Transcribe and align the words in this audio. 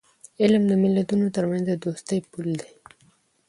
علم 0.41 0.63
د 0.67 0.71
ملتونو 0.83 1.25
ترمنځ 1.35 1.63
د 1.67 1.71
دوستی 1.83 2.17
پل 2.31 2.47
دی. 2.61 2.73